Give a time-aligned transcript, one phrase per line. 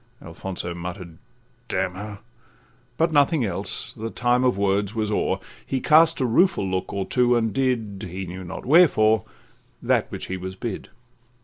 [0.19, 1.19] '—Alfonso mutter'd,
[1.67, 2.19] 'D—n her,'
[2.97, 7.05] But nothing else, the time of words was o'er; He cast a rueful look or
[7.05, 9.25] two, and did, He knew not wherefore,
[9.79, 10.89] that which he was bid.